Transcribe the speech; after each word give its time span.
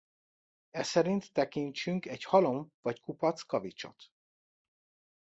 Eszerint 0.71 1.31
tekintsünk 1.33 2.05
egy 2.05 2.23
halom 2.23 2.73
vagy 2.81 2.99
kupac 2.99 3.41
kavicsot. 3.41 4.11